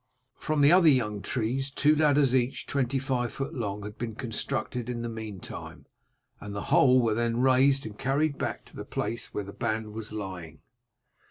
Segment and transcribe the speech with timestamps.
[0.39, 4.89] From the other young trees two ladders, each twenty five feet long, had been constructed
[4.89, 5.85] in the meantime,
[6.39, 9.93] and the whole were then raised and carried back to the place where the band
[9.93, 10.61] was lying.